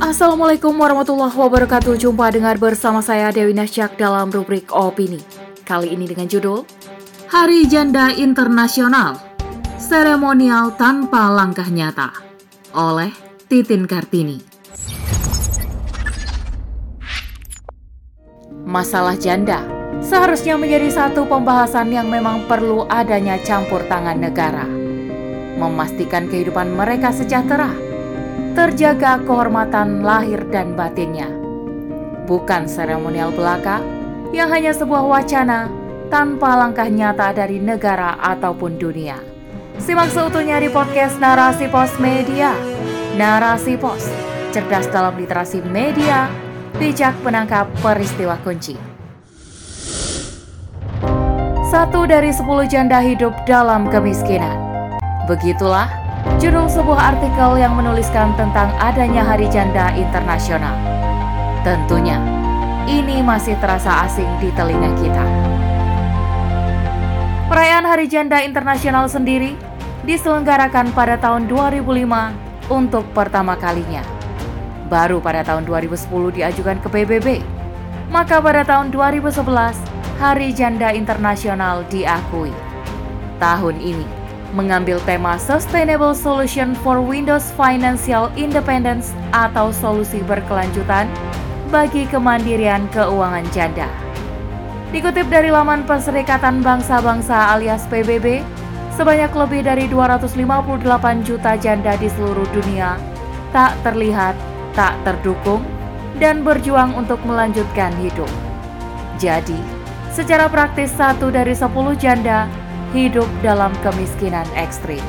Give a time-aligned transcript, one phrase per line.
[0.00, 1.92] Assalamualaikum warahmatullahi wabarakatuh.
[2.00, 5.20] Jumpa dengar bersama saya Dewi Nasyak dalam rubrik Opini.
[5.68, 6.64] Kali ini dengan judul
[7.28, 9.20] Hari Janda Internasional
[9.76, 12.16] Seremonial Tanpa Langkah Nyata
[12.72, 13.12] oleh
[13.44, 14.40] Titin Kartini.
[18.64, 19.60] Masalah janda
[20.00, 24.64] seharusnya menjadi satu pembahasan yang memang perlu adanya campur tangan negara.
[25.60, 27.68] Memastikan kehidupan mereka sejahtera,
[28.54, 31.30] terjaga kehormatan lahir dan batinnya.
[32.26, 33.82] Bukan seremonial belaka
[34.30, 35.70] yang hanya sebuah wacana
[36.10, 39.18] tanpa langkah nyata dari negara ataupun dunia.
[39.80, 42.52] Simak seutuhnya di podcast Narasi Pos Media.
[43.18, 44.06] Narasi Pos,
[44.54, 46.30] cerdas dalam literasi media,
[46.78, 48.78] bijak penangkap peristiwa kunci.
[51.70, 54.58] Satu dari sepuluh janda hidup dalam kemiskinan.
[55.30, 55.99] Begitulah
[56.40, 60.76] judul sebuah artikel yang menuliskan tentang adanya Hari Janda Internasional.
[61.64, 62.20] Tentunya,
[62.88, 65.24] ini masih terasa asing di telinga kita.
[67.48, 69.56] Perayaan Hari Janda Internasional sendiri
[70.04, 74.04] diselenggarakan pada tahun 2005 untuk pertama kalinya.
[74.88, 77.28] Baru pada tahun 2010 diajukan ke PBB.
[78.10, 79.76] Maka pada tahun 2011
[80.18, 82.50] Hari Janda Internasional diakui.
[83.38, 84.19] Tahun ini
[84.52, 91.06] mengambil tema Sustainable Solution for Windows Financial Independence atau solusi berkelanjutan
[91.70, 93.86] bagi kemandirian keuangan janda.
[94.90, 98.42] Dikutip dari laman Perserikatan Bangsa-Bangsa alias PBB,
[98.98, 102.98] sebanyak lebih dari 258 juta janda di seluruh dunia
[103.54, 104.34] tak terlihat,
[104.74, 105.62] tak terdukung,
[106.22, 108.30] dan berjuang untuk melanjutkan hidup.
[109.18, 109.58] Jadi,
[110.10, 112.50] Secara praktis, satu dari sepuluh janda
[112.94, 115.02] hidup dalam kemiskinan ekstrim.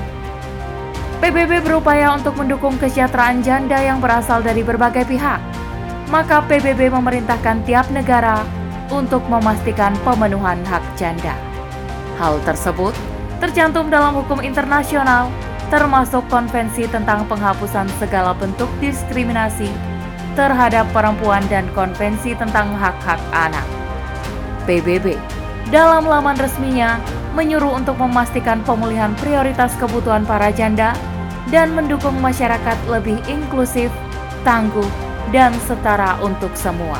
[1.21, 5.38] PBB berupaya untuk mendukung kesejahteraan janda yang berasal dari berbagai pihak.
[6.09, 8.41] Maka PBB memerintahkan tiap negara
[8.89, 11.38] untuk memastikan pemenuhan hak janda.
[12.17, 12.91] Hal tersebut
[13.38, 15.29] tercantum dalam hukum internasional,
[15.69, 19.69] termasuk konvensi tentang penghapusan segala bentuk diskriminasi
[20.33, 23.66] terhadap perempuan dan konvensi tentang hak-hak anak.
[24.66, 25.16] PBB
[25.72, 27.00] dalam laman resminya
[27.36, 30.92] menyuruh untuk memastikan pemulihan prioritas kebutuhan para janda
[31.50, 33.92] dan mendukung masyarakat lebih inklusif,
[34.44, 34.88] tangguh,
[35.31, 37.00] dan setara untuk semua.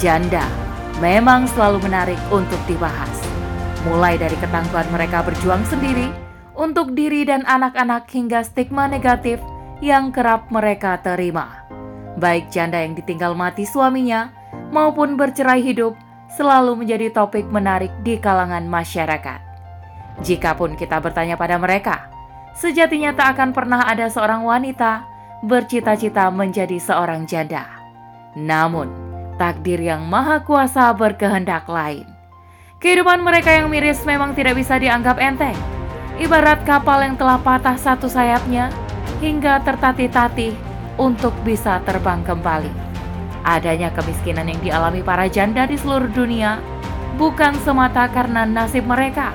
[0.00, 0.44] Janda
[1.00, 3.12] memang selalu menarik untuk dibahas,
[3.84, 6.08] mulai dari ketangguhan mereka berjuang sendiri
[6.56, 9.40] untuk diri dan anak-anak hingga stigma negatif
[9.84, 11.68] yang kerap mereka terima.
[12.16, 14.32] Baik janda yang ditinggal mati suaminya
[14.72, 15.92] maupun bercerai hidup
[16.36, 19.40] selalu menjadi topik menarik di kalangan masyarakat.
[20.20, 22.12] Jikapun kita bertanya pada mereka,
[22.52, 25.04] sejatinya tak akan pernah ada seorang wanita
[25.40, 27.64] bercita-cita menjadi seorang janda.
[28.36, 28.92] Namun,
[29.40, 32.04] takdir yang maha kuasa berkehendak lain.
[32.76, 35.56] Kehidupan mereka yang miris memang tidak bisa dianggap enteng.
[36.20, 38.68] Ibarat kapal yang telah patah satu sayapnya
[39.20, 40.52] hingga tertatih-tatih
[41.00, 42.85] untuk bisa terbang kembali.
[43.46, 46.58] Adanya kemiskinan yang dialami para janda di seluruh dunia
[47.14, 49.30] bukan semata karena nasib mereka,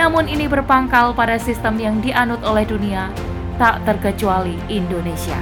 [0.00, 3.12] namun ini berpangkal pada sistem yang dianut oleh dunia,
[3.60, 5.38] tak terkecuali Indonesia.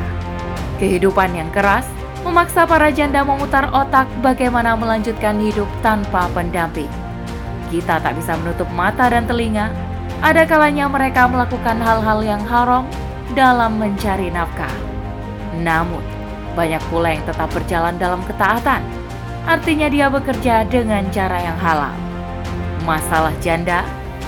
[0.76, 1.86] Kehidupan yang keras
[2.26, 6.90] memaksa para janda memutar otak bagaimana melanjutkan hidup tanpa pendamping.
[7.72, 9.72] Kita tak bisa menutup mata dan telinga,
[10.20, 12.84] ada kalanya mereka melakukan hal-hal yang haram
[13.32, 14.74] dalam mencari nafkah.
[15.56, 16.04] Namun,
[16.52, 18.82] banyak pula yang tetap berjalan dalam ketaatan.
[19.42, 21.94] Artinya dia bekerja dengan cara yang halal.
[22.86, 23.82] Masalah janda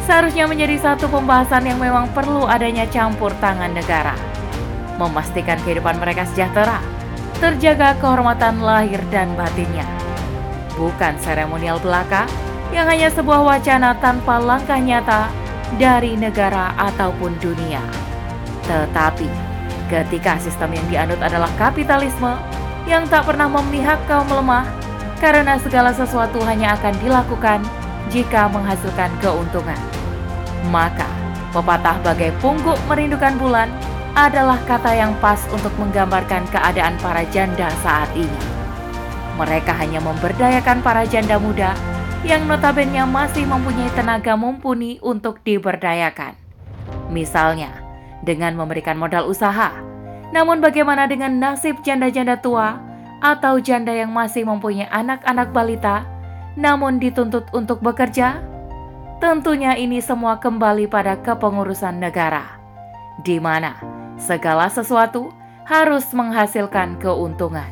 [0.04, 4.14] seharusnya menjadi satu pembahasan yang memang perlu adanya campur tangan negara.
[5.00, 6.78] Memastikan kehidupan mereka sejahtera,
[7.42, 9.86] terjaga kehormatan lahir dan batinnya.
[10.78, 12.26] Bukan seremonial belaka
[12.70, 15.30] yang hanya sebuah wacana tanpa langkah nyata
[15.78, 17.82] dari negara ataupun dunia.
[18.66, 19.53] Tetapi
[19.94, 22.34] Ketika sistem yang dianut adalah kapitalisme
[22.90, 24.66] yang tak pernah memihak kaum lemah
[25.22, 27.62] karena segala sesuatu hanya akan dilakukan
[28.10, 29.78] jika menghasilkan keuntungan.
[30.74, 31.06] Maka,
[31.54, 33.70] pepatah bagai pungguk merindukan bulan
[34.18, 38.40] adalah kata yang pas untuk menggambarkan keadaan para janda saat ini.
[39.38, 41.70] Mereka hanya memberdayakan para janda muda
[42.26, 46.34] yang notabene masih mempunyai tenaga mumpuni untuk diberdayakan.
[47.14, 47.84] Misalnya,
[48.24, 49.83] dengan memberikan modal usaha.
[50.34, 52.82] Namun bagaimana dengan nasib janda-janda tua
[53.22, 56.02] atau janda yang masih mempunyai anak-anak balita
[56.58, 58.42] namun dituntut untuk bekerja?
[59.22, 62.58] Tentunya ini semua kembali pada kepengurusan negara,
[63.22, 63.78] di mana
[64.18, 65.30] segala sesuatu
[65.70, 67.70] harus menghasilkan keuntungan.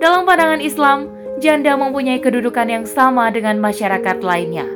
[0.00, 4.66] Dalam pandangan Islam, janda mempunyai kedudukan yang sama dengan masyarakat lainnya,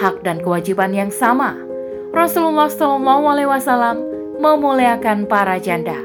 [0.00, 1.71] hak dan kewajiban yang sama.
[2.12, 3.96] Rasulullah SAW
[4.36, 5.96] memuliakan para janda.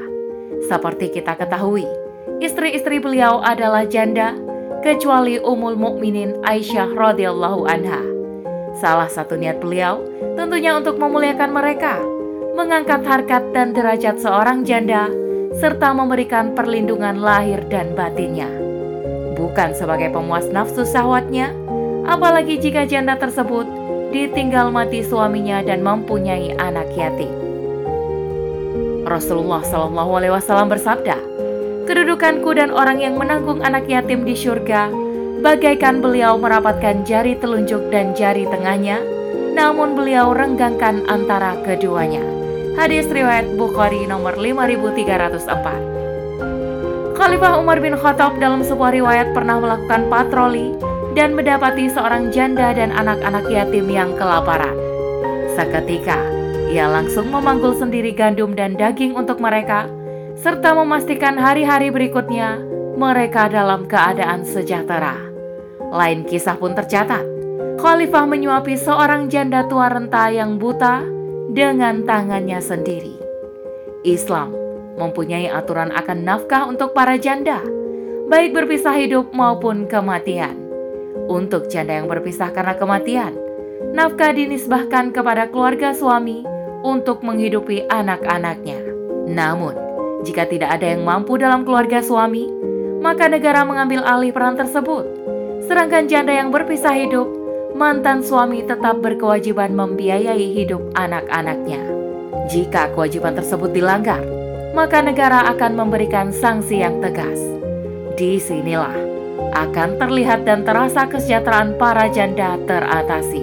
[0.64, 1.84] Seperti kita ketahui,
[2.40, 4.32] istri-istri beliau adalah janda,
[4.80, 8.00] kecuali Ummul Mukminin Aisyah radhiyallahu anha.
[8.80, 10.00] Salah satu niat beliau
[10.32, 12.00] tentunya untuk memuliakan mereka,
[12.56, 15.12] mengangkat harkat dan derajat seorang janda,
[15.60, 18.48] serta memberikan perlindungan lahir dan batinnya.
[19.36, 21.52] Bukan sebagai pemuas nafsu sahwatnya,
[22.08, 23.77] apalagi jika janda tersebut
[24.08, 27.48] ditinggal mati suaminya dan mempunyai anak yatim.
[29.08, 31.16] Rasulullah Shallallahu Alaihi Wasallam bersabda,
[31.88, 34.92] kedudukanku dan orang yang menanggung anak yatim di surga,
[35.40, 39.00] bagaikan beliau merapatkan jari telunjuk dan jari tengahnya,
[39.56, 42.20] namun beliau renggangkan antara keduanya.
[42.78, 47.18] Hadis riwayat Bukhari nomor 5304.
[47.18, 50.70] Khalifah Umar bin Khattab dalam sebuah riwayat pernah melakukan patroli
[51.16, 54.74] dan mendapati seorang janda dan anak-anak yatim yang kelaparan.
[55.56, 56.20] Seketika,
[56.68, 59.88] ia langsung memanggul sendiri gandum dan daging untuk mereka,
[60.36, 62.60] serta memastikan hari-hari berikutnya
[62.94, 65.16] mereka dalam keadaan sejahtera.
[65.88, 67.24] Lain kisah pun tercatat.
[67.78, 71.06] Khalifah menyuapi seorang janda tua renta yang buta
[71.54, 73.16] dengan tangannya sendiri.
[74.02, 74.52] Islam
[74.98, 77.62] mempunyai aturan akan nafkah untuk para janda,
[78.28, 80.67] baik berpisah hidup maupun kematian.
[81.28, 83.36] Untuk janda yang berpisah karena kematian,
[83.92, 86.40] nafkah dinisbahkan kepada keluarga suami
[86.80, 88.80] untuk menghidupi anak-anaknya.
[89.28, 89.76] Namun,
[90.24, 92.48] jika tidak ada yang mampu dalam keluarga suami,
[93.04, 95.04] maka negara mengambil alih peran tersebut.
[95.68, 97.28] Sedangkan janda yang berpisah hidup,
[97.76, 101.84] mantan suami tetap berkewajiban membiayai hidup anak-anaknya.
[102.48, 104.24] Jika kewajiban tersebut dilanggar,
[104.72, 107.36] maka negara akan memberikan sanksi yang tegas.
[108.16, 109.07] Di sinilah
[109.66, 113.42] akan terlihat dan terasa kesejahteraan para janda teratasi.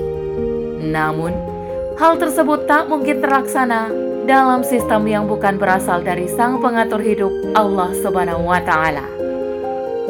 [0.86, 1.56] Namun,
[1.96, 3.88] Hal tersebut tak mungkin terlaksana
[4.28, 9.08] dalam sistem yang bukan berasal dari Sang Pengatur hidup Allah Subhanahu wa taala.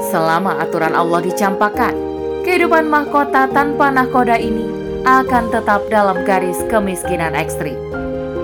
[0.09, 1.93] Selama aturan Allah dicampakkan,
[2.41, 4.65] kehidupan mahkota tanpa nahkoda ini
[5.05, 7.77] akan tetap dalam garis kemiskinan ekstrim.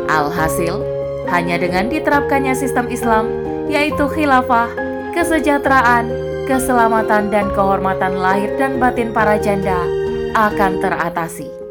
[0.05, 0.77] Alhasil,
[1.33, 3.25] hanya dengan diterapkannya sistem Islam,
[3.73, 4.69] yaitu khilafah,
[5.17, 6.13] kesejahteraan,
[6.45, 9.81] keselamatan dan kehormatan lahir dan batin para janda
[10.33, 11.61] akan teratasi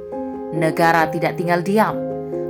[0.54, 1.96] negara tidak tinggal diam.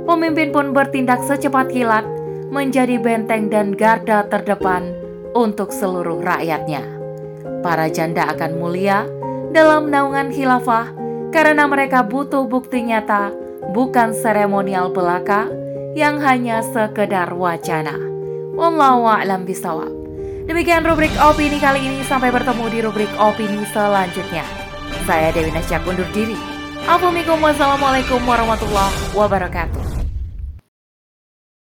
[0.05, 2.05] Pemimpin pun bertindak secepat kilat,
[2.49, 4.91] menjadi benteng dan garda terdepan
[5.37, 6.83] untuk seluruh rakyatnya.
[7.61, 9.05] Para janda akan mulia
[9.53, 10.91] dalam naungan khilafah
[11.29, 13.31] karena mereka butuh bukti nyata,
[13.71, 15.47] bukan seremonial belaka
[15.93, 17.95] yang hanya sekedar wacana.
[18.57, 20.00] Wallahu a'lam bisawab.
[20.41, 24.41] Demikian rubrik opini kali ini sampai bertemu di rubrik opini selanjutnya.
[25.05, 26.37] Saya Dewi Nasya undur diri.
[26.89, 29.90] Assalamualaikum warahmatullahi wabarakatuh.